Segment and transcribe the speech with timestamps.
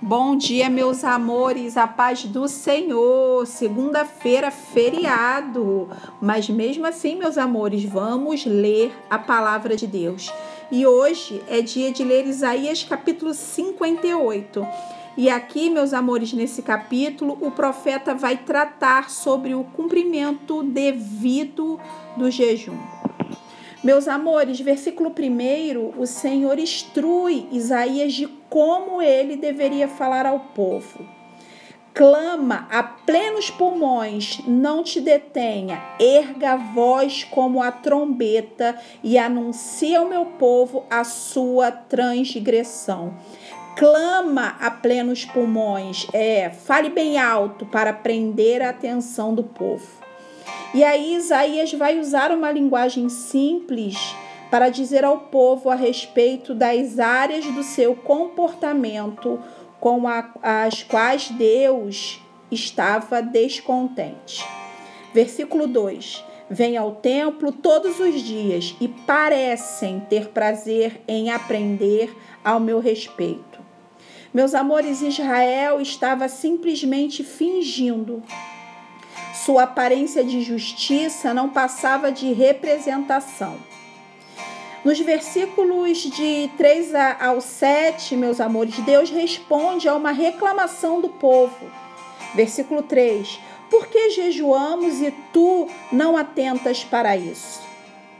[0.00, 3.44] Bom dia, meus amores, a paz do Senhor.
[3.44, 5.88] Segunda-feira, feriado.
[6.22, 10.32] Mas mesmo assim, meus amores, vamos ler a palavra de Deus.
[10.70, 14.64] E hoje é dia de ler Isaías capítulo 58.
[15.16, 21.76] E aqui, meus amores, nesse capítulo, o profeta vai tratar sobre o cumprimento devido
[22.16, 22.78] do jejum.
[23.82, 31.06] Meus amores, versículo 1, o Senhor instrui Isaías de como ele deveria falar ao povo.
[31.94, 40.00] Clama a plenos pulmões, não te detenha, erga a voz como a trombeta e anuncia
[40.00, 43.14] ao meu povo a sua transgressão.
[43.76, 50.07] Clama a plenos pulmões, é, fale bem alto para prender a atenção do povo.
[50.74, 53.96] E aí Isaías vai usar uma linguagem simples
[54.50, 59.42] para dizer ao povo a respeito das áreas do seu comportamento
[59.80, 64.44] com a, as quais Deus estava descontente.
[65.14, 72.60] Versículo 2: Vem ao templo todos os dias e parecem ter prazer em aprender ao
[72.60, 73.58] meu respeito.
[74.32, 78.22] Meus amores, Israel estava simplesmente fingindo
[79.44, 83.56] sua aparência de justiça não passava de representação.
[84.84, 91.70] Nos versículos de 3 ao 7, meus amores, Deus responde a uma reclamação do povo.
[92.34, 97.60] Versículo 3: Por que jejuamos e tu não atentas para isso?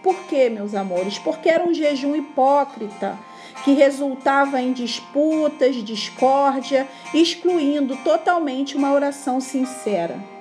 [0.03, 1.19] Por que, meus amores?
[1.19, 3.19] Porque era um jejum hipócrita
[3.65, 10.38] que resultava em disputas, discórdia, excluindo totalmente uma oração sincera.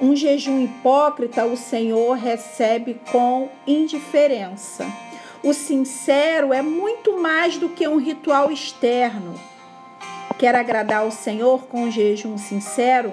[0.00, 4.86] Um jejum hipócrita o Senhor recebe com indiferença.
[5.42, 9.34] O sincero é muito mais do que um ritual externo.
[10.38, 13.12] Quer agradar ao Senhor com um jejum sincero?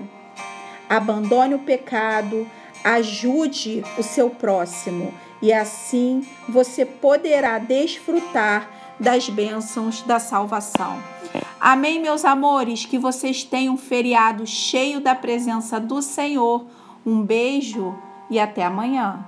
[0.90, 2.50] Abandone o pecado,
[2.84, 11.02] ajude o seu próximo e assim você poderá desfrutar das bênçãos da salvação.
[11.34, 11.42] É.
[11.60, 16.66] Amém, meus amores, que vocês tenham um feriado cheio da presença do Senhor.
[17.04, 17.96] Um beijo
[18.30, 19.26] e até amanhã.